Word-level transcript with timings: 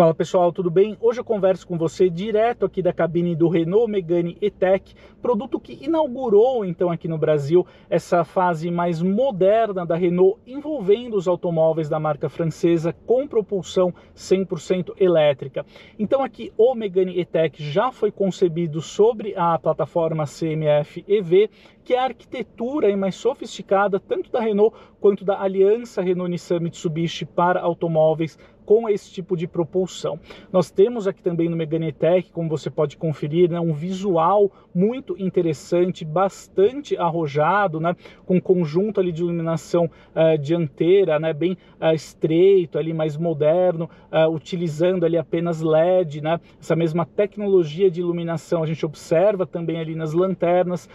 Fala 0.00 0.14
pessoal, 0.14 0.50
tudo 0.50 0.70
bem? 0.70 0.96
Hoje 0.98 1.20
eu 1.20 1.24
converso 1.24 1.66
com 1.66 1.76
você 1.76 2.08
direto 2.08 2.64
aqui 2.64 2.80
da 2.80 2.90
cabine 2.90 3.36
do 3.36 3.50
Renault 3.50 3.92
Megane 3.92 4.34
E-Tech, 4.40 4.94
produto 5.20 5.60
que 5.60 5.78
inaugurou 5.84 6.64
então 6.64 6.90
aqui 6.90 7.06
no 7.06 7.18
Brasil 7.18 7.66
essa 7.90 8.24
fase 8.24 8.70
mais 8.70 9.02
moderna 9.02 9.84
da 9.84 9.94
Renault 9.94 10.40
envolvendo 10.46 11.18
os 11.18 11.28
automóveis 11.28 11.90
da 11.90 12.00
marca 12.00 12.30
francesa 12.30 12.94
com 13.04 13.28
propulsão 13.28 13.92
100% 14.16 14.94
elétrica. 14.98 15.66
Então 15.98 16.22
aqui 16.22 16.50
o 16.56 16.74
Megane 16.74 17.20
E-Tech 17.20 17.62
já 17.62 17.92
foi 17.92 18.10
concebido 18.10 18.80
sobre 18.80 19.34
a 19.36 19.58
plataforma 19.58 20.24
CMF 20.24 21.04
EV 21.06 21.50
que 21.84 21.94
é 21.94 21.98
a 21.98 22.04
arquitetura 22.04 22.96
mais 22.96 23.16
sofisticada 23.16 23.98
tanto 23.98 24.30
da 24.30 24.40
Renault 24.40 24.74
quanto 25.00 25.24
da 25.24 25.42
aliança 25.42 26.00
Renault-Nissan 26.00 26.60
Mitsubishi 26.60 27.24
para 27.24 27.60
automóveis 27.60 28.38
com 28.70 28.88
esse 28.88 29.10
tipo 29.10 29.36
de 29.36 29.48
propulsão. 29.48 30.20
Nós 30.52 30.70
temos 30.70 31.08
aqui 31.08 31.20
também 31.20 31.48
no 31.48 31.56
Megane 31.56 31.90
Tech, 31.90 32.30
como 32.30 32.48
você 32.48 32.70
pode 32.70 32.96
conferir, 32.96 33.50
né, 33.50 33.58
um 33.58 33.72
visual 33.72 34.48
muito 34.72 35.20
interessante, 35.20 36.04
bastante 36.04 36.96
arrojado, 36.96 37.80
né, 37.80 37.96
com 38.24 38.40
conjunto 38.40 39.00
ali 39.00 39.10
de 39.10 39.22
iluminação 39.22 39.86
uh, 40.14 40.38
dianteira, 40.38 41.18
né, 41.18 41.32
bem 41.32 41.56
uh, 41.80 41.92
estreito, 41.92 42.78
ali 42.78 42.94
mais 42.94 43.16
moderno, 43.16 43.90
uh, 44.12 44.32
utilizando 44.32 45.04
ali 45.04 45.18
apenas 45.18 45.60
LED, 45.60 46.20
né, 46.20 46.38
essa 46.60 46.76
mesma 46.76 47.04
tecnologia 47.04 47.90
de 47.90 47.98
iluminação 47.98 48.62
a 48.62 48.66
gente 48.66 48.86
observa 48.86 49.48
também 49.48 49.80
ali 49.80 49.96
nas 49.96 50.12
lanternas. 50.12 50.88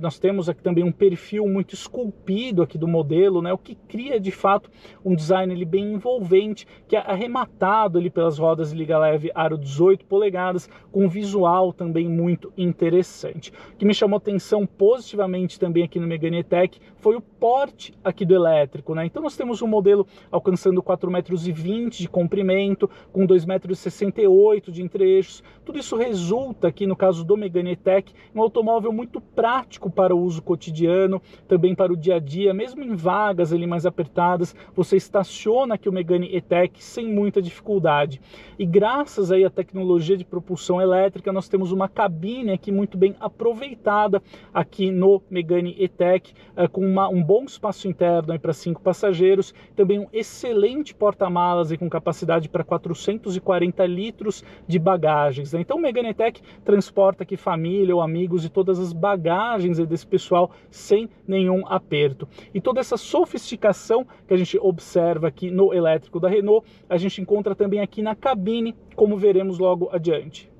nós 0.00 0.18
temos 0.18 0.48
aqui 0.48 0.60
também 0.60 0.82
um 0.82 0.90
perfil 0.90 1.46
muito 1.46 1.72
esculpido 1.72 2.62
aqui 2.62 2.76
do 2.76 2.88
modelo, 2.88 3.40
né, 3.40 3.52
o 3.52 3.58
que 3.58 3.76
cria 3.76 4.18
de 4.18 4.32
fato 4.32 4.68
um 5.04 5.14
design 5.14 5.52
ali 5.52 5.64
bem 5.64 5.92
envolvente, 5.92 6.66
que 6.88 6.96
arrematado 7.12 7.98
ali 7.98 8.10
pelas 8.10 8.38
rodas 8.38 8.70
de 8.70 8.76
liga 8.76 8.98
leve 8.98 9.30
aro 9.34 9.56
18 9.56 10.04
polegadas, 10.04 10.68
com 10.90 11.08
visual 11.08 11.72
também 11.72 12.08
muito 12.08 12.52
interessante. 12.56 13.52
O 13.72 13.76
que 13.76 13.84
me 13.84 13.94
chamou 13.94 14.16
atenção 14.16 14.66
positivamente 14.66 15.58
também 15.58 15.84
aqui 15.84 15.98
no 15.98 16.06
Megane 16.06 16.42
Tech 16.42 16.80
foi 16.96 17.16
o 17.16 17.20
porte 17.20 17.94
aqui 18.04 18.24
do 18.24 18.34
elétrico, 18.34 18.94
né? 18.94 19.06
Então 19.06 19.22
nós 19.22 19.36
temos 19.36 19.62
um 19.62 19.66
modelo 19.66 20.06
alcançando 20.30 20.82
4,20 20.82 21.10
metros 21.10 21.96
de 21.98 22.08
comprimento, 22.08 22.88
com 23.12 23.26
2,68 23.26 23.46
metros 23.46 24.74
de 24.74 24.82
entre-eixos. 24.82 25.42
Tudo 25.64 25.78
isso 25.78 25.96
resulta 25.96 26.68
aqui 26.68 26.86
no 26.86 26.96
caso 26.96 27.24
do 27.24 27.36
Megane 27.36 27.76
Tech, 27.76 28.12
um 28.34 28.40
automóvel 28.40 28.92
muito 28.92 29.20
prático 29.20 29.90
para 29.90 30.14
o 30.14 30.20
uso 30.20 30.42
cotidiano, 30.42 31.20
também 31.48 31.74
para 31.74 31.92
o 31.92 31.96
dia 31.96 32.16
a 32.16 32.18
dia, 32.18 32.54
mesmo 32.54 32.82
em 32.82 32.94
vagas 32.94 33.52
ali 33.52 33.66
mais 33.66 33.86
apertadas, 33.86 34.54
você 34.74 34.96
estaciona 34.96 35.74
aqui 35.74 35.88
o 35.88 35.92
Megane 35.92 36.34
E-Tech 36.34 36.82
sem 36.82 37.01
sem 37.02 37.12
muita 37.12 37.42
dificuldade. 37.42 38.20
E 38.58 38.64
graças 38.64 39.32
aí 39.32 39.44
à 39.44 39.50
tecnologia 39.50 40.16
de 40.16 40.24
propulsão 40.24 40.80
elétrica, 40.80 41.32
nós 41.32 41.48
temos 41.48 41.72
uma 41.72 41.88
cabine 41.88 42.52
aqui 42.52 42.70
muito 42.70 42.96
bem 42.96 43.16
aproveitada 43.18 44.22
aqui 44.54 44.90
no 44.90 45.20
Megane 45.28 45.74
E-Tech, 45.78 46.32
eh, 46.56 46.68
com 46.68 46.86
uma, 46.86 47.08
um 47.08 47.22
bom 47.22 47.44
espaço 47.44 47.88
interno 47.88 48.38
para 48.38 48.52
cinco 48.52 48.80
passageiros, 48.80 49.52
também 49.74 49.98
um 49.98 50.06
excelente 50.12 50.94
porta-malas 50.94 51.72
com 51.76 51.88
capacidade 51.88 52.48
para 52.48 52.62
440 52.62 53.84
litros 53.86 54.44
de 54.68 54.78
bagagens. 54.78 55.52
Né? 55.52 55.60
Então 55.60 55.78
o 55.78 55.80
Megane 55.80 56.10
E-Tech 56.10 56.40
transporta 56.64 57.24
aqui 57.24 57.36
família 57.36 57.94
ou 57.94 58.00
amigos 58.00 58.44
e 58.44 58.48
todas 58.48 58.78
as 58.78 58.92
bagagens 58.92 59.78
desse 59.78 60.06
pessoal 60.06 60.50
sem 60.70 61.08
nenhum 61.26 61.66
aperto. 61.66 62.28
E 62.54 62.60
toda 62.60 62.80
essa 62.80 62.96
sofisticação 62.96 64.06
que 64.28 64.34
a 64.34 64.36
gente 64.36 64.58
observa 64.58 65.26
aqui 65.26 65.50
no 65.50 65.72
elétrico 65.72 66.20
da 66.20 66.28
Renault, 66.28 66.66
a 66.92 66.98
gente 66.98 67.22
encontra 67.22 67.54
também 67.54 67.80
aqui 67.80 68.02
na 68.02 68.14
cabine, 68.14 68.76
como 68.94 69.16
veremos 69.16 69.58
logo 69.58 69.88
adiante. 69.90 70.51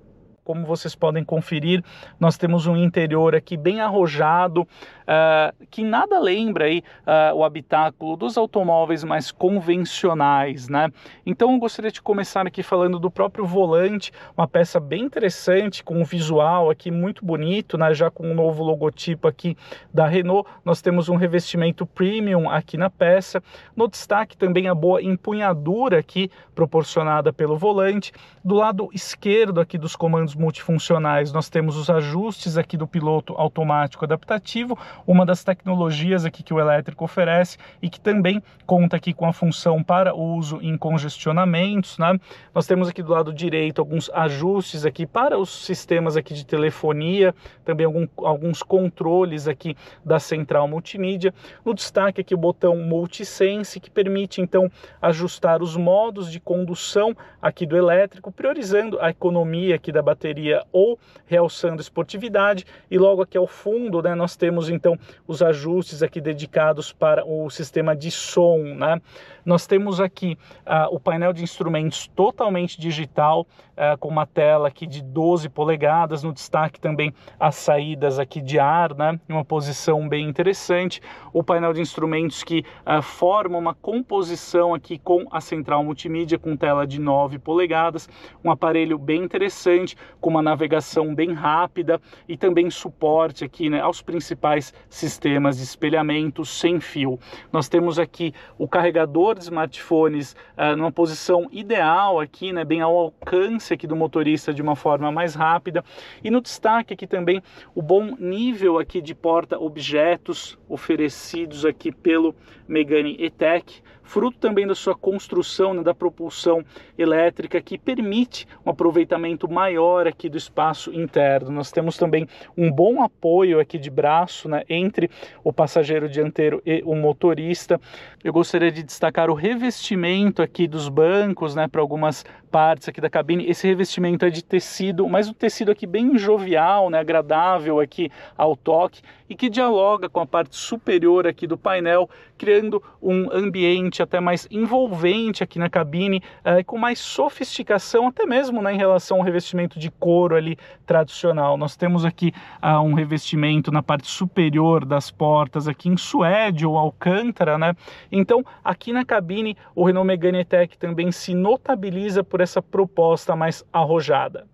Como 0.44 0.66
vocês 0.66 0.96
podem 0.96 1.22
conferir, 1.22 1.84
nós 2.18 2.36
temos 2.36 2.66
um 2.66 2.76
interior 2.76 3.32
aqui 3.32 3.56
bem 3.56 3.80
arrojado, 3.80 4.62
uh, 4.62 5.66
que 5.70 5.84
nada 5.84 6.18
lembra 6.18 6.64
aí, 6.64 6.82
uh, 7.06 7.36
o 7.36 7.44
habitáculo 7.44 8.16
dos 8.16 8.36
automóveis 8.36 9.04
mais 9.04 9.30
convencionais, 9.30 10.68
né? 10.68 10.90
Então 11.24 11.52
eu 11.52 11.58
gostaria 11.60 11.92
de 11.92 12.02
começar 12.02 12.44
aqui 12.44 12.60
falando 12.60 12.98
do 12.98 13.08
próprio 13.08 13.46
volante, 13.46 14.10
uma 14.36 14.48
peça 14.48 14.80
bem 14.80 15.04
interessante, 15.04 15.84
com 15.84 16.00
um 16.00 16.04
visual 16.04 16.70
aqui 16.70 16.90
muito 16.90 17.24
bonito, 17.24 17.78
né? 17.78 17.94
Já 17.94 18.10
com 18.10 18.28
um 18.28 18.34
novo 18.34 18.64
logotipo 18.64 19.28
aqui 19.28 19.56
da 19.94 20.08
Renault, 20.08 20.50
nós 20.64 20.82
temos 20.82 21.08
um 21.08 21.14
revestimento 21.14 21.86
premium 21.86 22.50
aqui 22.50 22.76
na 22.76 22.90
peça. 22.90 23.40
No 23.76 23.86
destaque 23.86 24.36
também 24.36 24.68
a 24.68 24.74
boa 24.74 25.00
empunhadura 25.00 26.00
aqui 26.00 26.28
proporcionada 26.52 27.32
pelo 27.32 27.56
volante. 27.56 28.12
Do 28.44 28.56
lado 28.56 28.88
esquerdo 28.92 29.60
aqui 29.60 29.78
dos 29.78 29.94
comandos 29.94 30.31
multifuncionais, 30.34 31.32
nós 31.32 31.48
temos 31.48 31.76
os 31.76 31.88
ajustes 31.90 32.56
aqui 32.56 32.76
do 32.76 32.86
piloto 32.86 33.34
automático 33.36 34.04
adaptativo, 34.04 34.78
uma 35.06 35.26
das 35.26 35.44
tecnologias 35.44 36.24
aqui 36.24 36.42
que 36.42 36.54
o 36.54 36.58
elétrico 36.58 37.04
oferece 37.04 37.58
e 37.80 37.88
que 37.88 38.00
também 38.00 38.42
conta 38.66 38.96
aqui 38.96 39.12
com 39.12 39.26
a 39.26 39.32
função 39.32 39.82
para 39.82 40.14
uso 40.14 40.58
em 40.62 40.76
congestionamentos, 40.76 41.98
né? 41.98 42.18
Nós 42.54 42.66
temos 42.66 42.88
aqui 42.88 43.02
do 43.02 43.12
lado 43.12 43.32
direito 43.32 43.80
alguns 43.80 44.10
ajustes 44.10 44.84
aqui 44.86 45.06
para 45.06 45.38
os 45.38 45.64
sistemas 45.64 46.16
aqui 46.16 46.34
de 46.34 46.46
telefonia, 46.46 47.34
também 47.64 47.86
algum, 47.86 48.06
alguns 48.18 48.62
controles 48.62 49.46
aqui 49.46 49.76
da 50.04 50.18
central 50.18 50.66
multimídia. 50.66 51.34
No 51.64 51.74
destaque 51.74 52.20
aqui 52.20 52.34
o 52.34 52.38
botão 52.38 52.76
Multisense, 52.76 53.78
que 53.78 53.90
permite 53.90 54.40
então 54.40 54.70
ajustar 55.00 55.62
os 55.62 55.76
modos 55.76 56.30
de 56.30 56.40
condução 56.40 57.14
aqui 57.40 57.66
do 57.66 57.76
elétrico, 57.76 58.32
priorizando 58.32 58.98
a 59.00 59.10
economia 59.10 59.74
aqui 59.74 59.92
da 59.92 60.00
bateria 60.02 60.21
bateria 60.22 60.64
ou 60.70 60.98
realçando 61.26 61.82
esportividade 61.82 62.64
e 62.88 62.96
logo 62.96 63.22
aqui 63.22 63.36
ao 63.36 63.46
fundo 63.46 64.00
né, 64.00 64.14
nós 64.14 64.36
temos 64.36 64.68
então 64.68 64.96
os 65.26 65.42
ajustes 65.42 66.02
aqui 66.02 66.20
dedicados 66.20 66.92
para 66.92 67.24
o 67.26 67.50
sistema 67.50 67.96
de 67.96 68.10
som 68.10 68.58
né? 68.58 69.00
nós 69.44 69.66
temos 69.66 70.00
aqui 70.00 70.38
uh, 70.64 70.94
o 70.94 71.00
painel 71.00 71.32
de 71.32 71.42
instrumentos 71.42 72.06
totalmente 72.14 72.80
digital 72.80 73.40
uh, 73.72 73.98
com 73.98 74.08
uma 74.08 74.24
tela 74.24 74.68
aqui 74.68 74.86
de 74.86 75.02
12 75.02 75.48
polegadas 75.48 76.22
no 76.22 76.32
destaque 76.32 76.78
também 76.78 77.12
as 77.40 77.56
saídas 77.56 78.20
aqui 78.20 78.40
de 78.40 78.60
ar 78.60 78.94
né, 78.94 79.18
em 79.28 79.32
uma 79.32 79.44
posição 79.44 80.08
bem 80.08 80.28
interessante 80.28 81.02
o 81.32 81.42
painel 81.42 81.72
de 81.72 81.80
instrumentos 81.80 82.44
que 82.44 82.64
uh, 82.86 83.02
forma 83.02 83.58
uma 83.58 83.74
composição 83.74 84.72
aqui 84.72 84.98
com 84.98 85.26
a 85.32 85.40
central 85.40 85.82
multimídia 85.82 86.38
com 86.38 86.56
tela 86.56 86.86
de 86.86 87.00
9 87.00 87.40
polegadas 87.40 88.08
um 88.44 88.50
aparelho 88.50 88.96
bem 88.96 89.24
interessante 89.24 89.96
com 90.20 90.30
uma 90.30 90.42
navegação 90.42 91.14
bem 91.14 91.32
rápida 91.32 92.00
e 92.28 92.36
também 92.36 92.70
suporte 92.70 93.44
aqui 93.44 93.68
né, 93.68 93.80
aos 93.80 94.02
principais 94.02 94.72
sistemas 94.88 95.56
de 95.56 95.64
espelhamento 95.64 96.44
sem 96.44 96.80
fio. 96.80 97.18
Nós 97.52 97.68
temos 97.68 97.98
aqui 97.98 98.32
o 98.58 98.68
carregador 98.68 99.34
de 99.34 99.42
smartphones 99.42 100.36
uh, 100.56 100.76
numa 100.76 100.92
posição 100.92 101.48
ideal 101.50 102.20
aqui, 102.20 102.52
né, 102.52 102.64
bem 102.64 102.80
ao 102.80 102.96
alcance 102.96 103.74
aqui 103.74 103.86
do 103.86 103.96
motorista 103.96 104.52
de 104.52 104.62
uma 104.62 104.76
forma 104.76 105.10
mais 105.10 105.34
rápida. 105.34 105.84
E 106.22 106.30
no 106.30 106.40
destaque 106.40 106.94
aqui 106.94 107.06
também 107.06 107.42
o 107.74 107.82
bom 107.82 108.16
nível 108.18 108.78
aqui 108.78 109.00
de 109.00 109.14
porta 109.14 109.58
objetos 109.58 110.58
oferecidos 110.68 111.64
aqui 111.64 111.92
pelo 111.92 112.34
Megane 112.66 113.16
E-Tech 113.18 113.82
fruto 114.12 114.36
também 114.38 114.66
da 114.66 114.74
sua 114.74 114.94
construção, 114.94 115.72
né, 115.72 115.82
da 115.82 115.94
propulsão 115.94 116.62
elétrica, 116.98 117.62
que 117.62 117.78
permite 117.78 118.46
um 118.64 118.68
aproveitamento 118.68 119.50
maior 119.50 120.06
aqui 120.06 120.28
do 120.28 120.36
espaço 120.36 120.92
interno. 120.92 121.50
Nós 121.50 121.72
temos 121.72 121.96
também 121.96 122.28
um 122.54 122.70
bom 122.70 123.02
apoio 123.02 123.58
aqui 123.58 123.78
de 123.78 123.88
braço 123.88 124.50
né, 124.50 124.64
entre 124.68 125.10
o 125.42 125.50
passageiro 125.50 126.10
dianteiro 126.10 126.60
e 126.66 126.82
o 126.84 126.94
motorista. 126.94 127.80
Eu 128.22 128.34
gostaria 128.34 128.70
de 128.70 128.82
destacar 128.82 129.30
o 129.30 129.34
revestimento 129.34 130.42
aqui 130.42 130.68
dos 130.68 130.90
bancos, 130.90 131.54
né, 131.54 131.66
para 131.66 131.80
algumas 131.80 132.22
partes 132.50 132.90
aqui 132.90 133.00
da 133.00 133.08
cabine. 133.08 133.48
Esse 133.48 133.66
revestimento 133.66 134.26
é 134.26 134.30
de 134.30 134.44
tecido, 134.44 135.08
mas 135.08 135.26
um 135.26 135.32
tecido 135.32 135.72
aqui 135.72 135.86
bem 135.86 136.18
jovial, 136.18 136.90
né, 136.90 136.98
agradável 136.98 137.80
aqui 137.80 138.10
ao 138.36 138.54
toque 138.54 139.00
e 139.32 139.34
que 139.34 139.48
dialoga 139.48 140.10
com 140.10 140.20
a 140.20 140.26
parte 140.26 140.54
superior 140.54 141.26
aqui 141.26 141.46
do 141.46 141.56
painel, 141.56 142.08
criando 142.36 142.82
um 143.00 143.32
ambiente 143.32 144.02
até 144.02 144.20
mais 144.20 144.46
envolvente 144.50 145.42
aqui 145.42 145.58
na 145.58 145.70
cabine, 145.70 146.22
uh, 146.44 146.62
com 146.66 146.76
mais 146.76 146.98
sofisticação, 146.98 148.08
até 148.08 148.26
mesmo 148.26 148.60
né, 148.60 148.74
em 148.74 148.76
relação 148.76 149.16
ao 149.16 149.22
revestimento 149.22 149.78
de 149.78 149.90
couro 149.90 150.36
ali 150.36 150.58
tradicional. 150.84 151.56
Nós 151.56 151.76
temos 151.76 152.04
aqui 152.04 152.34
uh, 152.62 152.82
um 152.82 152.92
revestimento 152.92 153.72
na 153.72 153.82
parte 153.82 154.06
superior 154.06 154.84
das 154.84 155.10
portas 155.10 155.66
aqui 155.66 155.88
em 155.88 155.96
suede 155.96 156.66
ou 156.66 156.76
alcântara, 156.76 157.56
né? 157.56 157.74
Então, 158.10 158.44
aqui 158.62 158.92
na 158.92 159.02
cabine, 159.02 159.56
o 159.74 159.86
Renault 159.86 160.06
Megane 160.06 160.44
Tech 160.44 160.76
também 160.76 161.10
se 161.10 161.32
notabiliza 161.32 162.22
por 162.22 162.42
essa 162.42 162.60
proposta 162.60 163.34
mais 163.34 163.64
arrojada. 163.72 164.46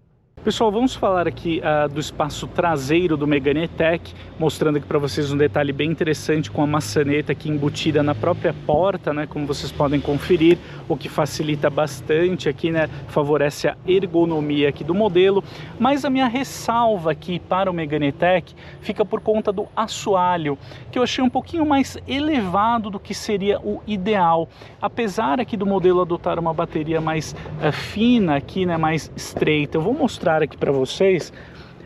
Pessoal, 0.48 0.72
vamos 0.72 0.94
falar 0.94 1.28
aqui 1.28 1.60
uh, 1.60 1.92
do 1.92 2.00
espaço 2.00 2.46
traseiro 2.46 3.18
do 3.18 3.26
Megane 3.26 3.64
E-Tech, 3.64 4.14
mostrando 4.38 4.78
aqui 4.78 4.86
para 4.86 4.98
vocês 4.98 5.30
um 5.30 5.36
detalhe 5.36 5.74
bem 5.74 5.90
interessante 5.90 6.50
com 6.50 6.62
a 6.62 6.66
maçaneta 6.66 7.32
aqui 7.32 7.50
embutida 7.50 8.02
na 8.02 8.14
própria 8.14 8.54
porta, 8.64 9.12
né, 9.12 9.26
como 9.26 9.46
vocês 9.46 9.70
podem 9.70 10.00
conferir, 10.00 10.56
o 10.88 10.96
que 10.96 11.06
facilita 11.06 11.68
bastante 11.68 12.48
aqui, 12.48 12.70
né, 12.70 12.88
favorece 13.08 13.68
a 13.68 13.76
ergonomia 13.86 14.70
aqui 14.70 14.82
do 14.82 14.94
modelo, 14.94 15.44
mas 15.78 16.06
a 16.06 16.08
minha 16.08 16.26
ressalva 16.26 17.10
aqui 17.10 17.38
para 17.38 17.70
o 17.70 17.74
Megane 17.74 18.06
E-Tech 18.06 18.56
fica 18.80 19.04
por 19.04 19.20
conta 19.20 19.52
do 19.52 19.68
assoalho, 19.76 20.56
que 20.90 20.98
eu 20.98 21.02
achei 21.02 21.22
um 21.22 21.28
pouquinho 21.28 21.66
mais 21.66 21.98
elevado 22.08 22.88
do 22.88 22.98
que 22.98 23.12
seria 23.12 23.60
o 23.60 23.82
ideal, 23.86 24.48
apesar 24.80 25.40
aqui 25.40 25.58
do 25.58 25.66
modelo 25.66 26.00
adotar 26.00 26.38
uma 26.38 26.54
bateria 26.54 27.02
mais 27.02 27.32
uh, 27.32 27.70
fina 27.70 28.36
aqui, 28.36 28.64
né, 28.64 28.78
mais 28.78 29.12
estreita. 29.14 29.76
Eu 29.76 29.82
vou 29.82 29.92
mostrar 29.92 30.37
aqui 30.42 30.56
para 30.56 30.72
vocês. 30.72 31.32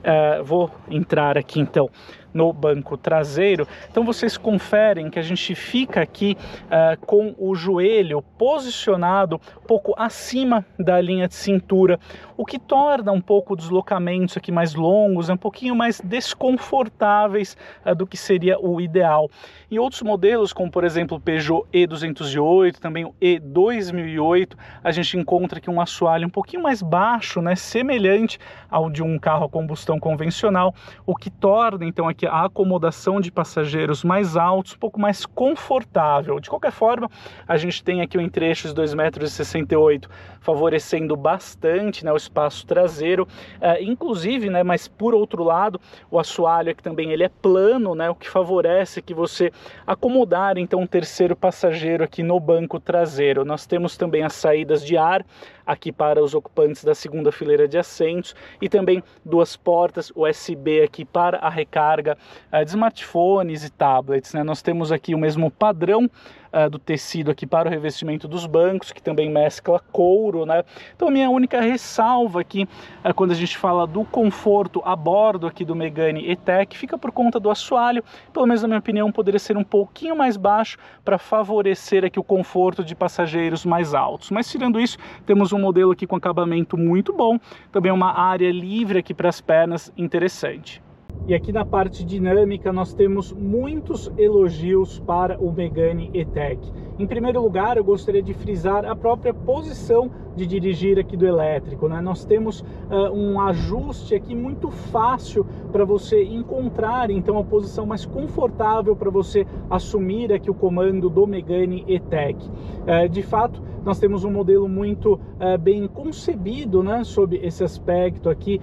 Uh, 0.02 0.42
vou 0.42 0.70
entrar 0.90 1.38
aqui 1.38 1.60
então 1.60 1.88
no 2.32 2.52
banco 2.52 2.96
traseiro. 2.96 3.66
Então 3.90 4.04
vocês 4.04 4.36
conferem 4.36 5.10
que 5.10 5.18
a 5.18 5.22
gente 5.22 5.54
fica 5.54 6.00
aqui 6.00 6.36
uh, 6.64 7.06
com 7.06 7.34
o 7.38 7.54
joelho 7.54 8.22
posicionado 8.38 9.40
um 9.62 9.66
pouco 9.66 9.94
acima 9.96 10.64
da 10.78 11.00
linha 11.00 11.28
de 11.28 11.34
cintura, 11.34 11.98
o 12.36 12.44
que 12.44 12.58
torna 12.58 13.12
um 13.12 13.20
pouco 13.20 13.54
os 13.54 13.60
deslocamentos 13.60 14.36
aqui 14.36 14.50
mais 14.50 14.74
longos, 14.74 15.28
um 15.28 15.36
pouquinho 15.36 15.74
mais 15.74 16.00
desconfortáveis 16.00 17.56
uh, 17.84 17.94
do 17.94 18.06
que 18.06 18.16
seria 18.16 18.58
o 18.58 18.80
ideal. 18.80 19.30
Em 19.70 19.78
outros 19.78 20.02
modelos, 20.02 20.52
como 20.52 20.70
por 20.70 20.84
exemplo 20.84 21.16
o 21.16 21.20
Peugeot 21.20 21.66
E208, 21.72 22.78
também 22.78 23.04
o 23.04 23.14
E2008, 23.20 24.54
a 24.82 24.90
gente 24.90 25.16
encontra 25.16 25.58
aqui 25.58 25.70
um 25.70 25.80
assoalho 25.80 26.26
um 26.26 26.30
pouquinho 26.30 26.62
mais 26.62 26.82
baixo, 26.82 27.40
né, 27.40 27.54
semelhante 27.54 28.38
ao 28.70 28.90
de 28.90 29.02
um 29.02 29.18
carro 29.18 29.44
a 29.44 29.48
combustão 29.48 29.98
convencional, 29.98 30.74
o 31.06 31.14
que 31.14 31.30
torna 31.30 31.84
então 31.84 32.08
aqui 32.08 32.21
a 32.26 32.44
acomodação 32.44 33.20
de 33.20 33.30
passageiros 33.30 34.04
mais 34.04 34.36
altos, 34.36 34.74
um 34.74 34.78
pouco 34.78 35.00
mais 35.00 35.26
confortável. 35.26 36.38
De 36.40 36.48
qualquer 36.48 36.72
forma, 36.72 37.10
a 37.46 37.56
gente 37.56 37.82
tem 37.82 38.00
aqui 38.00 38.16
o 38.16 38.20
um 38.20 38.24
entrecho 38.24 38.68
de 38.68 38.74
2,68 38.74 38.96
metros, 38.96 40.08
favorecendo 40.40 41.16
bastante 41.16 42.04
né, 42.04 42.12
o 42.12 42.16
espaço 42.16 42.66
traseiro, 42.66 43.24
uh, 43.24 43.82
inclusive, 43.82 44.50
né, 44.50 44.62
mas 44.62 44.88
por 44.88 45.14
outro 45.14 45.44
lado, 45.44 45.80
o 46.10 46.18
assoalho 46.18 46.70
aqui 46.72 46.82
também 46.82 47.12
ele 47.12 47.22
é 47.22 47.28
plano, 47.28 47.94
né, 47.94 48.10
o 48.10 48.14
que 48.14 48.28
favorece 48.28 49.00
que 49.00 49.14
você 49.14 49.52
acomodar 49.86 50.58
então 50.58 50.80
um 50.80 50.86
terceiro 50.86 51.36
passageiro 51.36 52.02
aqui 52.02 52.22
no 52.22 52.38
banco 52.40 52.80
traseiro. 52.80 53.44
Nós 53.44 53.66
temos 53.66 53.96
também 53.96 54.22
as 54.22 54.34
saídas 54.34 54.84
de 54.84 54.96
ar 54.96 55.24
aqui 55.66 55.92
para 55.92 56.22
os 56.22 56.34
ocupantes 56.34 56.84
da 56.84 56.94
segunda 56.94 57.30
fileira 57.32 57.68
de 57.68 57.78
assentos 57.78 58.34
e 58.60 58.68
também 58.68 59.02
duas 59.24 59.56
portas 59.56 60.12
USB 60.14 60.82
aqui 60.82 61.04
para 61.04 61.38
a 61.38 61.48
recarga 61.48 62.16
uh, 62.52 62.64
de 62.64 62.70
smartphones 62.70 63.64
e 63.64 63.70
tablets. 63.70 64.32
Né? 64.34 64.42
Nós 64.42 64.62
temos 64.62 64.92
aqui 64.92 65.14
o 65.14 65.18
mesmo 65.18 65.50
padrão 65.50 66.10
uh, 66.52 66.68
do 66.68 66.78
tecido 66.78 67.30
aqui 67.30 67.46
para 67.46 67.68
o 67.68 67.70
revestimento 67.70 68.28
dos 68.28 68.46
bancos, 68.46 68.92
que 68.92 69.02
também 69.02 69.30
mescla 69.30 69.80
couro, 69.90 70.44
né? 70.44 70.64
Então 70.94 71.10
minha 71.10 71.30
única 71.30 71.60
ressalva 71.60 72.40
aqui, 72.40 72.68
uh, 73.04 73.14
quando 73.14 73.32
a 73.32 73.34
gente 73.34 73.56
fala 73.56 73.86
do 73.86 74.04
conforto 74.04 74.82
a 74.84 74.94
bordo 74.94 75.46
aqui 75.46 75.64
do 75.64 75.74
Megane 75.74 76.30
E-Tech, 76.30 76.76
fica 76.76 76.98
por 76.98 77.10
conta 77.10 77.40
do 77.40 77.50
assoalho, 77.50 78.04
pelo 78.32 78.46
menos 78.46 78.62
na 78.62 78.68
minha 78.68 78.78
opinião, 78.78 79.10
poderia 79.10 79.38
ser 79.38 79.56
um 79.56 79.64
pouquinho 79.64 80.16
mais 80.16 80.36
baixo 80.36 80.76
para 81.04 81.18
favorecer 81.18 82.04
aqui 82.04 82.18
o 82.18 82.24
conforto 82.24 82.84
de 82.84 82.94
passageiros 82.94 83.64
mais 83.64 83.94
altos. 83.94 84.30
Mas 84.30 84.50
tirando 84.50 84.80
isso, 84.80 84.98
temos 85.26 85.51
um 85.54 85.60
modelo 85.60 85.92
aqui 85.92 86.06
com 86.06 86.16
acabamento 86.16 86.76
muito 86.76 87.12
bom, 87.12 87.38
também 87.70 87.92
uma 87.92 88.18
área 88.18 88.50
livre 88.50 88.98
aqui 88.98 89.12
para 89.14 89.28
as 89.28 89.40
pernas 89.40 89.92
interessante. 89.96 90.82
E 91.28 91.34
aqui 91.34 91.52
na 91.52 91.64
parte 91.64 92.04
dinâmica 92.04 92.72
nós 92.72 92.92
temos 92.92 93.32
muitos 93.32 94.10
elogios 94.18 94.98
para 94.98 95.38
o 95.38 95.52
Megane 95.52 96.10
E-Tech. 96.12 96.58
Em 96.98 97.06
primeiro 97.06 97.40
lugar, 97.40 97.76
eu 97.76 97.84
gostaria 97.84 98.22
de 98.22 98.34
frisar 98.34 98.84
a 98.84 98.94
própria 98.94 99.32
posição 99.32 100.10
de 100.36 100.46
dirigir 100.46 100.98
aqui 100.98 101.16
do 101.16 101.26
elétrico. 101.26 101.88
Né? 101.88 102.00
Nós 102.00 102.24
temos 102.24 102.60
uh, 102.60 103.12
um 103.12 103.40
ajuste 103.40 104.14
aqui 104.14 104.34
muito 104.34 104.70
fácil 104.70 105.46
para 105.70 105.84
você 105.84 106.22
encontrar 106.24 107.10
então 107.10 107.38
a 107.38 107.44
posição 107.44 107.86
mais 107.86 108.04
confortável 108.04 108.96
para 108.96 109.10
você 109.10 109.46
assumir 109.70 110.32
aqui 110.32 110.50
o 110.50 110.54
comando 110.54 111.08
do 111.08 111.26
Megane 111.26 111.84
E-Tech. 111.86 112.38
Uh, 112.46 113.08
de 113.08 113.22
fato, 113.22 113.62
nós 113.84 113.98
temos 113.98 114.24
um 114.24 114.30
modelo 114.30 114.68
muito 114.68 115.14
uh, 115.14 115.58
bem 115.58 115.86
concebido 115.88 116.82
né, 116.82 117.04
sob 117.04 117.36
esse 117.42 117.64
aspecto 117.64 118.28
aqui. 118.28 118.60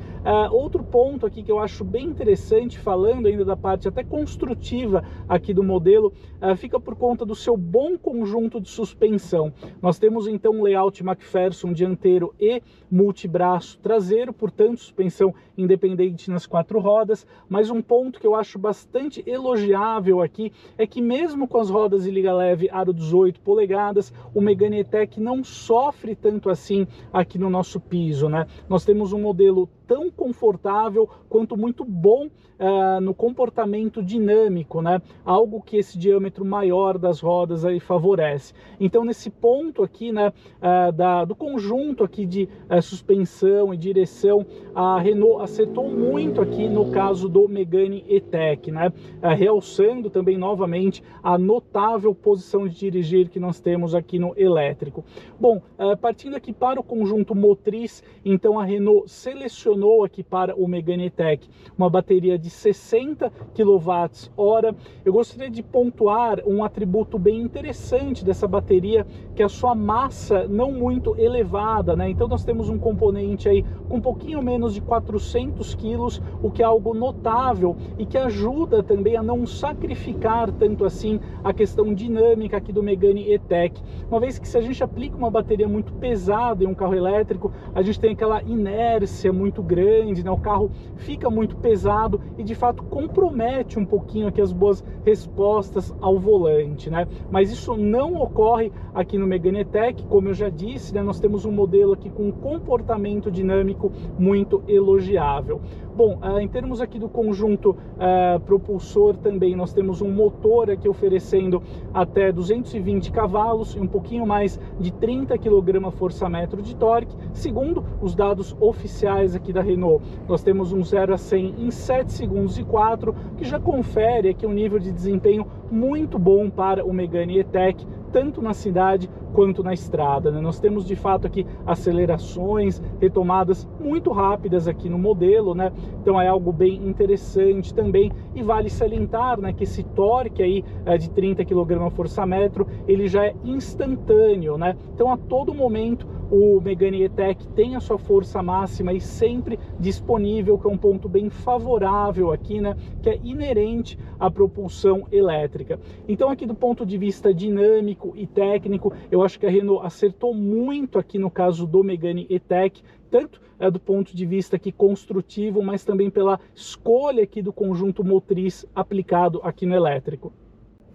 outro 0.51 0.83
ponto 0.83 1.25
aqui 1.25 1.43
que 1.43 1.51
eu 1.51 1.59
acho 1.59 1.83
bem 1.83 2.05
interessante, 2.05 2.48
falando 2.79 3.27
ainda 3.27 3.45
da 3.45 3.55
parte 3.55 3.87
até 3.87 4.03
construtiva 4.03 5.03
aqui 5.27 5.53
do 5.53 5.63
modelo, 5.63 6.11
fica 6.57 6.79
por 6.79 6.95
conta 6.95 7.25
do 7.25 7.35
seu 7.35 7.55
bom 7.55 7.97
conjunto 7.97 8.59
de 8.59 8.69
suspensão. 8.69 9.53
Nós 9.81 9.99
temos 9.99 10.27
então 10.27 10.53
um 10.53 10.63
layout 10.63 11.03
McPherson 11.03 11.71
dianteiro 11.73 12.33
e 12.39 12.61
multibraço 12.89 13.79
traseiro, 13.79 14.33
portanto 14.33 14.79
suspensão 14.79 15.33
independente 15.57 16.31
nas 16.31 16.47
quatro 16.47 16.79
rodas, 16.79 17.27
mas 17.47 17.69
um 17.69 17.81
ponto 17.81 18.19
que 18.19 18.25
eu 18.25 18.35
acho 18.35 18.57
bastante 18.57 19.23
elogiável 19.27 20.21
aqui 20.21 20.51
é 20.77 20.87
que 20.87 21.01
mesmo 21.01 21.47
com 21.47 21.59
as 21.59 21.69
rodas 21.69 22.03
de 22.03 22.11
liga 22.11 22.33
leve 22.33 22.69
aro 22.71 22.93
18 22.93 23.41
polegadas, 23.41 24.13
o 24.33 24.41
Megane 24.41 24.79
E-Tech 24.79 25.19
não 25.19 25.43
sofre 25.43 26.15
tanto 26.15 26.49
assim 26.49 26.87
aqui 27.13 27.37
no 27.37 27.49
nosso 27.49 27.79
piso, 27.79 28.27
né? 28.27 28.47
Nós 28.67 28.85
temos 28.85 29.13
um 29.13 29.21
modelo 29.21 29.69
tão 29.85 30.09
confortável 30.09 31.09
quanto 31.27 31.57
muito 31.57 31.83
bom 31.83 32.29
uh, 32.59 32.99
no 32.99 33.13
comportamento 33.13 34.03
dinâmico, 34.03 34.81
né? 34.81 35.01
Algo 35.25 35.61
que 35.61 35.77
esse 35.77 35.97
diâmetro 35.97 36.43
maior 36.43 36.97
das 36.97 37.21
rodas 37.21 37.63
aí 37.63 37.79
favorece. 37.79 38.53
Então 38.79 39.03
nesse 39.03 39.29
ponto 39.29 39.81
aqui, 39.81 40.11
né, 40.11 40.29
uh, 40.29 40.91
da, 40.91 41.23
do 41.25 41.35
conjunto 41.35 42.03
aqui 42.03 42.25
de 42.25 42.49
uh, 42.69 42.81
suspensão 42.81 43.73
e 43.73 43.77
direção, 43.77 44.45
a 44.75 44.99
Renault 44.99 45.41
acertou 45.41 45.89
muito 45.89 46.41
aqui 46.41 46.67
no 46.67 46.91
caso 46.91 47.29
do 47.29 47.47
Megane 47.47 48.03
E-Tech, 48.07 48.71
né? 48.71 48.91
realçando 49.37 50.09
também 50.09 50.37
novamente 50.37 51.03
a 51.23 51.37
notável 51.37 52.13
posição 52.13 52.67
de 52.67 52.75
dirigir 52.75 53.29
que 53.29 53.39
nós 53.39 53.59
temos 53.59 53.93
aqui 53.93 54.17
no 54.17 54.33
elétrico. 54.37 55.03
Bom, 55.39 55.61
partindo 56.01 56.35
aqui 56.35 56.51
para 56.53 56.79
o 56.79 56.83
conjunto 56.83 57.35
motriz, 57.35 58.03
então 58.23 58.59
a 58.59 58.65
Renault 58.65 59.09
selecionou 59.09 60.03
aqui 60.03 60.23
para 60.23 60.55
o 60.55 60.67
Megane 60.67 61.09
Tech 61.09 61.47
uma 61.77 61.89
bateria 61.89 62.28
de 62.37 62.49
60 62.49 63.31
kWh. 63.53 64.75
Eu 65.05 65.13
gostaria 65.13 65.49
de 65.49 65.63
pontuar 65.63 66.41
um 66.45 66.63
atributo 66.63 67.17
bem 67.17 67.41
interessante 67.41 68.23
dessa 68.23 68.47
bateria, 68.47 69.05
que 69.35 69.41
é 69.41 69.45
a 69.45 69.49
sua 69.49 69.73
massa 69.73 70.47
não 70.47 70.71
muito 70.71 71.15
elevada, 71.17 71.95
né? 71.95 72.09
Então 72.09 72.27
nós 72.27 72.43
temos 72.43 72.69
um 72.69 72.77
componente 72.77 73.47
aí 73.47 73.63
com 73.87 73.97
um 73.97 74.01
pouquinho 74.01 74.41
menos 74.41 74.73
de 74.73 74.81
400 74.81 75.75
quilos, 75.75 76.21
o 76.41 76.49
que 76.49 76.61
é 76.61 76.65
algo 76.65 76.93
notável 76.93 77.75
e 77.97 78.05
que 78.05 78.17
ajuda 78.17 78.81
também 78.81 79.15
a 79.15 79.23
não 79.23 79.45
sacrificar 79.45 80.51
tanto 80.51 80.85
assim 80.85 81.19
a 81.43 81.53
questão 81.53 81.93
dinâmica 81.93 82.57
aqui 82.57 82.71
do 82.71 82.83
Megane 82.83 83.31
E-Tech, 83.33 83.81
uma 84.09 84.19
vez 84.19 84.39
que 84.39 84.47
se 84.47 84.57
a 84.57 84.61
gente 84.61 84.83
aplica 84.83 85.17
uma 85.17 85.29
bateria 85.29 85.67
muito 85.67 85.93
pesada 85.93 86.63
em 86.63 86.67
um 86.67 86.73
carro 86.73 86.95
elétrico, 86.95 87.51
a 87.73 87.81
gente 87.81 87.99
tem 87.99 88.11
aquela 88.11 88.41
inércia 88.43 89.31
muito 89.31 89.61
grande, 89.61 90.23
né? 90.23 90.31
o 90.31 90.37
carro 90.37 90.71
fica 90.95 91.29
muito 91.29 91.55
pesado 91.57 92.18
e 92.37 92.43
de 92.43 92.55
fato 92.55 92.83
compromete 92.83 93.77
um 93.77 93.85
pouquinho 93.85 94.27
aqui 94.27 94.41
as 94.41 94.51
boas 94.51 94.83
respostas 95.05 95.93
ao 95.99 96.17
volante, 96.17 96.89
né? 96.89 97.07
Mas 97.29 97.51
isso 97.51 97.75
não 97.75 98.15
ocorre 98.21 98.71
aqui 98.93 99.17
no 99.17 99.27
Megane 99.27 99.65
Tech, 99.65 100.05
como 100.07 100.29
eu 100.29 100.33
já 100.33 100.49
disse, 100.49 100.93
né? 100.93 101.01
Nós 101.03 101.19
temos 101.19 101.45
um 101.45 101.51
modelo 101.51 101.93
aqui 101.93 102.09
com 102.09 102.27
um 102.27 102.31
comportamento 102.31 103.31
dinâmico 103.31 103.91
muito 104.17 104.63
elogiável. 104.67 105.61
Bom, 105.99 106.17
uh, 106.23 106.39
em 106.39 106.47
termos 106.47 106.79
aqui 106.79 106.97
do 106.97 107.09
conjunto 107.09 107.71
uh, 107.71 108.39
propulsor 108.45 109.17
também, 109.17 109.53
nós 109.53 109.73
temos 109.73 110.01
um 110.01 110.09
motor 110.09 110.71
aqui 110.71 110.87
oferecendo 110.87 111.61
até 111.93 112.31
220 112.31 113.11
cavalos 113.11 113.75
e 113.75 113.81
um 113.81 113.85
pouquinho 113.85 114.25
mais 114.25 114.57
de 114.79 114.93
30 114.93 115.37
kgfm 115.37 116.61
de 116.63 116.75
torque, 116.77 117.13
segundo 117.33 117.83
os 118.01 118.15
dados 118.15 118.55
oficiais 118.61 119.35
aqui 119.35 119.51
da 119.51 119.61
Renault. 119.61 120.01
Nós 120.25 120.41
temos 120.41 120.71
um 120.71 120.81
0 120.81 121.15
a 121.15 121.17
100 121.17 121.55
em 121.57 121.69
7 121.69 122.13
segundos 122.13 122.57
e 122.57 122.63
4, 122.63 123.13
que 123.35 123.43
já 123.43 123.59
confere 123.59 124.29
aqui 124.29 124.47
um 124.47 124.53
nível 124.53 124.79
de 124.79 124.93
desempenho 124.93 125.45
muito 125.69 126.17
bom 126.17 126.49
para 126.49 126.85
o 126.85 126.93
Megane 126.93 127.39
E-Tech, 127.39 127.85
tanto 128.11 128.41
na 128.41 128.53
cidade 128.53 129.09
quanto 129.33 129.63
na 129.63 129.73
estrada. 129.73 130.31
Né? 130.31 130.41
Nós 130.41 130.59
temos 130.59 130.85
de 130.85 130.95
fato 130.95 131.27
aqui 131.27 131.45
acelerações, 131.65 132.81
retomadas 132.99 133.67
muito 133.79 134.11
rápidas 134.11 134.67
aqui 134.67 134.89
no 134.89 134.97
modelo, 134.97 135.55
né? 135.55 135.71
Então 136.01 136.19
é 136.19 136.27
algo 136.27 136.51
bem 136.51 136.87
interessante 136.87 137.73
também 137.73 138.11
e 138.35 138.41
vale 138.41 138.69
salientar, 138.69 139.39
né, 139.39 139.53
que 139.53 139.63
esse 139.63 139.83
torque 139.83 140.41
aí 140.41 140.63
é, 140.85 140.97
de 140.97 141.09
30 141.09 141.45
kg 141.45 141.89
força 141.91 142.25
metro 142.25 142.67
ele 142.87 143.07
já 143.07 143.25
é 143.25 143.35
instantâneo, 143.43 144.57
né? 144.57 144.75
Então 144.93 145.11
a 145.11 145.17
todo 145.17 145.53
momento 145.53 146.07
o 146.31 146.61
Megane 146.61 147.03
E-Tech 147.03 147.47
tem 147.49 147.75
a 147.75 147.79
sua 147.79 147.97
força 147.97 148.41
máxima 148.43 148.93
e 148.93 149.01
sempre 149.01 149.59
disponível, 149.79 150.57
que 150.57 150.67
é 150.67 150.69
um 150.69 150.77
ponto 150.77 151.09
bem 151.09 151.29
favorável 151.29 152.31
aqui, 152.31 152.61
né? 152.61 152.75
Que 153.01 153.09
é 153.09 153.19
inerente 153.23 153.97
à 154.19 154.29
propulsão 154.29 155.07
elétrica. 155.11 155.79
Então, 156.07 156.29
aqui 156.29 156.45
do 156.45 156.55
ponto 156.55 156.85
de 156.85 156.97
vista 156.97 157.33
dinâmico 157.33 158.13
e 158.15 158.27
técnico, 158.27 158.93
eu 159.11 159.23
acho 159.23 159.39
que 159.39 159.45
a 159.45 159.49
Renault 159.49 159.85
acertou 159.85 160.33
muito 160.33 160.99
aqui 160.99 161.17
no 161.17 161.31
caso 161.31 161.65
do 161.65 161.83
Megane 161.83 162.27
E-Tech, 162.29 162.83
tanto 163.09 163.41
é, 163.59 163.69
do 163.69 163.79
ponto 163.79 164.15
de 164.15 164.25
vista 164.25 164.55
aqui 164.55 164.71
construtivo, 164.71 165.63
mas 165.63 165.83
também 165.83 166.09
pela 166.09 166.39
escolha 166.55 167.23
aqui 167.23 167.41
do 167.41 167.51
conjunto 167.51 168.03
motriz 168.03 168.65
aplicado 168.75 169.41
aqui 169.43 169.65
no 169.65 169.75
elétrico. 169.75 170.31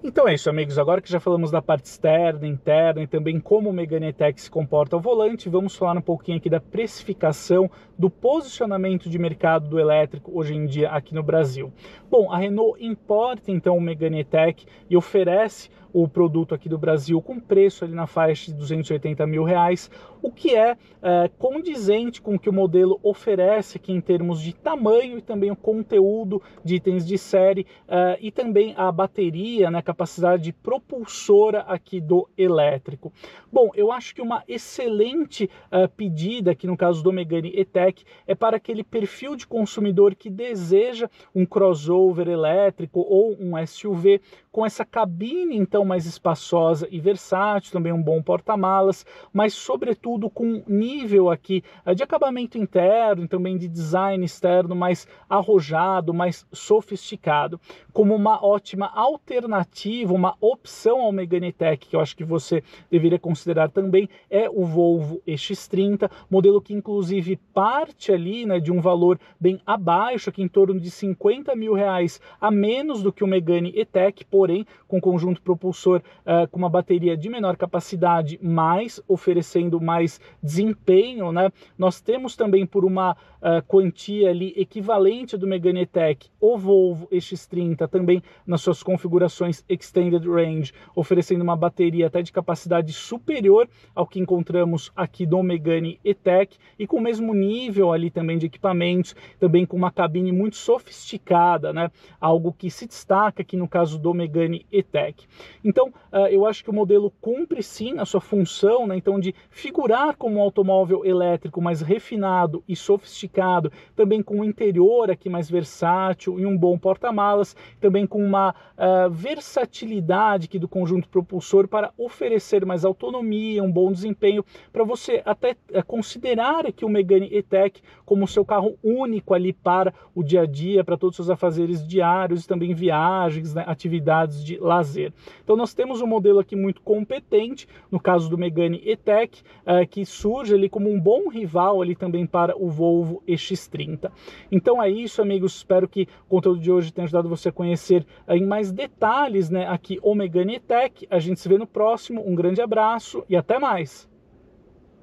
Então 0.06 0.28
é 0.28 0.34
isso, 0.34 0.50
amigos. 0.50 0.78
Agora 0.78 1.00
que 1.00 1.10
já 1.10 1.18
falamos 1.18 1.50
da 1.50 1.62
parte 1.62 1.86
externa, 1.86 2.46
interna 2.46 3.02
e 3.02 3.06
também 3.06 3.40
como 3.40 3.70
o 3.70 3.72
Megane 3.72 4.08
E-Tech 4.08 4.38
se 4.38 4.50
comporta 4.50 4.94
ao 4.94 5.00
volante, 5.00 5.48
vamos 5.48 5.74
falar 5.74 5.96
um 5.96 6.02
pouquinho 6.02 6.36
aqui 6.36 6.50
da 6.50 6.60
precificação, 6.60 7.70
do 7.98 8.10
posicionamento 8.10 9.08
de 9.08 9.18
mercado 9.18 9.66
do 9.66 9.80
elétrico 9.80 10.30
hoje 10.38 10.54
em 10.54 10.66
dia 10.66 10.90
aqui 10.90 11.14
no 11.14 11.22
Brasil. 11.22 11.72
Bom, 12.10 12.30
a 12.30 12.36
Renault 12.36 12.84
importa 12.84 13.50
então 13.50 13.78
o 13.78 13.80
Megane 13.80 14.20
E-Tech 14.20 14.66
e 14.90 14.94
oferece 14.94 15.70
o 15.94 16.08
produto 16.08 16.56
aqui 16.56 16.68
do 16.68 16.76
Brasil 16.76 17.22
com 17.22 17.38
preço 17.38 17.84
ali 17.84 17.94
na 17.94 18.08
faixa 18.08 18.50
de 18.50 18.58
280 18.58 19.24
mil 19.28 19.44
reais, 19.44 19.88
o 20.20 20.28
que 20.32 20.56
é, 20.56 20.76
é 21.00 21.30
condizente 21.38 22.20
com 22.20 22.34
o 22.34 22.38
que 22.38 22.50
o 22.50 22.52
modelo 22.52 22.98
oferece 23.00 23.76
aqui 23.76 23.92
em 23.92 24.00
termos 24.00 24.40
de 24.40 24.52
tamanho 24.52 25.18
e 25.18 25.22
também 25.22 25.52
o 25.52 25.56
conteúdo 25.56 26.42
de 26.64 26.74
itens 26.74 27.06
de 27.06 27.16
série 27.16 27.64
é, 27.86 28.18
e 28.20 28.32
também 28.32 28.74
a 28.76 28.90
bateria, 28.90 29.70
né, 29.70 29.80
capacidade 29.82 30.52
propulsora 30.52 31.60
aqui 31.60 32.00
do 32.00 32.28
elétrico. 32.36 33.12
Bom, 33.52 33.70
eu 33.76 33.92
acho 33.92 34.16
que 34.16 34.22
uma 34.22 34.42
excelente 34.48 35.48
é, 35.70 35.86
pedida 35.86 36.50
aqui 36.50 36.66
no 36.66 36.76
caso 36.76 37.04
do 37.04 37.12
Megane 37.12 37.52
E-Tech 37.54 38.04
é 38.26 38.34
para 38.34 38.56
aquele 38.56 38.82
perfil 38.82 39.36
de 39.36 39.46
consumidor 39.46 40.16
que 40.16 40.28
deseja 40.28 41.08
um 41.32 41.46
crossover 41.46 42.26
elétrico 42.26 42.98
ou 42.98 43.36
um 43.38 43.54
SUV 43.64 44.20
com 44.50 44.66
essa 44.66 44.84
cabine 44.84 45.56
então 45.56 45.83
mais 45.84 46.06
espaçosa 46.06 46.86
e 46.88 47.00
versátil, 47.00 47.72
também 47.72 47.92
um 47.92 48.00
bom 48.00 48.22
porta-malas, 48.22 49.04
mas 49.32 49.52
sobretudo 49.52 50.30
com 50.30 50.62
nível 50.66 51.30
aqui 51.30 51.64
eh, 51.84 51.94
de 51.94 52.02
acabamento 52.02 52.56
interno 52.56 53.24
e 53.24 53.28
também 53.28 53.58
de 53.58 53.66
design 53.66 54.24
externo 54.24 54.76
mais 54.76 55.08
arrojado, 55.28 56.14
mais 56.14 56.46
sofisticado, 56.52 57.60
como 57.92 58.14
uma 58.14 58.44
ótima 58.44 58.86
alternativa, 58.94 60.14
uma 60.14 60.36
opção 60.40 61.00
ao 61.00 61.12
Megane 61.12 61.52
Tech, 61.52 61.86
que 61.86 61.96
eu 61.96 62.00
acho 62.00 62.16
que 62.16 62.24
você 62.24 62.62
deveria 62.88 63.18
considerar 63.18 63.70
também, 63.70 64.08
é 64.30 64.48
o 64.48 64.64
Volvo 64.64 65.20
EX30, 65.26 66.08
modelo 66.30 66.62
que 66.62 66.72
inclusive 66.72 67.36
parte 67.52 68.12
ali 68.12 68.46
né, 68.46 68.60
de 68.60 68.70
um 68.70 68.80
valor 68.80 69.18
bem 69.40 69.60
abaixo, 69.66 70.30
aqui 70.30 70.42
em 70.42 70.48
torno 70.48 70.78
de 70.78 70.90
50 70.90 71.56
mil 71.56 71.74
reais 71.74 72.20
a 72.40 72.50
menos 72.50 73.02
do 73.02 73.12
que 73.12 73.24
o 73.24 73.26
Megane 73.26 73.72
E-Tech, 73.74 74.24
por 74.24 74.44
porém 74.44 74.66
com 74.86 75.00
conjunto 75.00 75.40
uh, 75.74 76.02
com 76.50 76.58
uma 76.58 76.68
bateria 76.68 77.16
de 77.16 77.28
menor 77.28 77.56
capacidade, 77.56 78.38
mas 78.42 79.02
oferecendo 79.08 79.80
mais 79.80 80.20
desempenho, 80.42 81.32
né? 81.32 81.50
Nós 81.76 82.00
temos 82.00 82.36
também 82.36 82.66
por 82.66 82.84
uma 82.84 83.12
uh, 83.12 83.62
quantia 83.66 84.30
ali 84.30 84.54
equivalente 84.56 85.36
do 85.36 85.46
Megane 85.46 85.86
Tech, 85.86 86.30
o 86.40 86.56
Volvo 86.56 87.08
X30 87.08 87.88
também 87.88 88.22
nas 88.46 88.60
suas 88.60 88.82
configurações 88.82 89.64
Extended 89.68 90.26
Range, 90.26 90.72
oferecendo 90.94 91.42
uma 91.42 91.56
bateria 91.56 92.06
até 92.06 92.22
de 92.22 92.32
capacidade 92.32 92.92
superior 92.92 93.68
ao 93.94 94.06
que 94.06 94.20
encontramos 94.20 94.90
aqui 94.96 95.26
do 95.26 95.42
Megane 95.42 95.98
E-Tech 96.04 96.56
e 96.78 96.86
com 96.86 96.96
o 96.96 97.00
mesmo 97.00 97.34
nível 97.34 97.92
ali 97.92 98.10
também 98.10 98.38
de 98.38 98.46
equipamentos, 98.46 99.14
também 99.38 99.66
com 99.66 99.76
uma 99.76 99.90
cabine 99.90 100.32
muito 100.32 100.56
sofisticada, 100.56 101.72
né? 101.72 101.90
Algo 102.20 102.52
que 102.52 102.70
se 102.70 102.86
destaca 102.86 103.42
aqui 103.42 103.56
no 103.56 103.68
caso 103.68 103.98
do 103.98 104.14
Megane 104.14 104.66
E-Tech. 104.70 105.26
Então, 105.64 105.88
uh, 106.12 106.26
eu 106.30 106.46
acho 106.46 106.62
que 106.62 106.70
o 106.70 106.72
modelo 106.72 107.10
cumpre 107.20 107.62
sim 107.62 107.98
a 107.98 108.04
sua 108.04 108.20
função, 108.20 108.86
né, 108.86 108.96
então 108.96 109.18
de 109.18 109.34
figurar 109.48 110.16
como 110.16 110.36
um 110.36 110.42
automóvel 110.42 111.04
elétrico 111.04 111.60
mais 111.60 111.80
refinado 111.80 112.62
e 112.68 112.76
sofisticado, 112.76 113.72
também 113.96 114.22
com 114.22 114.40
um 114.40 114.44
interior 114.44 115.10
aqui 115.10 115.28
mais 115.28 115.50
versátil 115.50 116.38
e 116.38 116.46
um 116.46 116.56
bom 116.56 116.78
porta-malas, 116.78 117.56
também 117.80 118.06
com 118.06 118.22
uma 118.22 118.50
uh, 118.50 119.10
versatilidade 119.10 120.46
aqui 120.46 120.58
do 120.58 120.68
conjunto 120.68 121.08
propulsor 121.08 121.66
para 121.66 121.92
oferecer 121.96 122.64
mais 122.66 122.84
autonomia, 122.84 123.62
um 123.62 123.72
bom 123.72 123.90
desempenho, 123.90 124.44
para 124.72 124.84
você 124.84 125.22
até 125.24 125.56
uh, 125.72 125.84
considerar 125.86 126.66
aqui 126.66 126.84
o 126.84 126.88
Megane 126.88 127.28
E-Tech 127.32 127.80
como 128.04 128.28
seu 128.28 128.44
carro 128.44 128.76
único 128.82 129.32
ali 129.32 129.52
para 129.52 129.94
o 130.14 130.22
dia 130.22 130.42
a 130.42 130.46
dia, 130.46 130.84
para 130.84 130.96
todos 130.96 131.18
os 131.18 131.26
seus 131.26 131.30
afazeres 131.30 131.86
diários 131.86 132.44
e 132.44 132.48
também 132.48 132.74
viagens, 132.74 133.54
né, 133.54 133.64
atividades 133.66 133.94
atividades 133.94 134.44
de 134.44 134.58
lazer. 134.58 135.12
Então 135.54 135.62
nós 135.62 135.72
temos 135.72 136.00
um 136.00 136.06
modelo 136.08 136.40
aqui 136.40 136.56
muito 136.56 136.82
competente, 136.82 137.68
no 137.88 138.00
caso 138.00 138.28
do 138.28 138.36
Megane 138.36 138.82
E-Tech, 138.84 139.40
uh, 139.60 139.86
que 139.88 140.04
surge 140.04 140.52
ali 140.52 140.68
como 140.68 140.90
um 140.90 140.98
bom 140.98 141.28
rival 141.28 141.80
ali 141.80 141.94
também 141.94 142.26
para 142.26 142.60
o 142.60 142.68
Volvo 142.68 143.22
EX30. 143.24 144.10
Então 144.50 144.82
é 144.82 144.90
isso, 144.90 145.22
amigos. 145.22 145.54
Espero 145.54 145.86
que 145.86 146.08
o 146.26 146.30
conteúdo 146.30 146.60
de 146.60 146.72
hoje 146.72 146.92
tenha 146.92 147.04
ajudado 147.04 147.28
você 147.28 147.50
a 147.50 147.52
conhecer 147.52 148.04
uh, 148.26 148.32
em 148.32 148.44
mais 148.44 148.72
detalhes 148.72 149.48
né, 149.48 149.64
aqui 149.68 150.00
o 150.02 150.12
Megane 150.12 150.56
E-Tech. 150.56 151.06
A 151.08 151.20
gente 151.20 151.38
se 151.38 151.48
vê 151.48 151.56
no 151.56 151.68
próximo. 151.68 152.28
Um 152.28 152.34
grande 152.34 152.60
abraço 152.60 153.24
e 153.28 153.36
até 153.36 153.56
mais! 153.56 154.12